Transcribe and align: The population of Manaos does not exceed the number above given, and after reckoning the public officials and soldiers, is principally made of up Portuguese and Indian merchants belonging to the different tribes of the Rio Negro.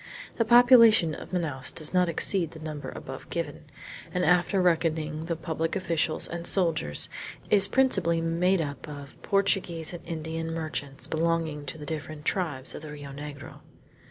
The 0.37 0.45
population 0.45 1.13
of 1.13 1.29
Manaos 1.31 1.71
does 1.71 1.93
not 1.93 2.09
exceed 2.09 2.49
the 2.49 2.59
number 2.59 2.89
above 2.95 3.29
given, 3.29 3.65
and 4.11 4.25
after 4.25 4.59
reckoning 4.59 5.25
the 5.25 5.35
public 5.35 5.75
officials 5.75 6.27
and 6.27 6.47
soldiers, 6.47 7.07
is 7.51 7.67
principally 7.67 8.19
made 8.19 8.61
of 8.61 8.77
up 8.89 9.09
Portuguese 9.21 9.93
and 9.93 10.01
Indian 10.07 10.51
merchants 10.55 11.05
belonging 11.05 11.67
to 11.67 11.77
the 11.77 11.85
different 11.85 12.25
tribes 12.25 12.73
of 12.73 12.81
the 12.81 12.91
Rio 12.91 13.09
Negro. 13.11 13.59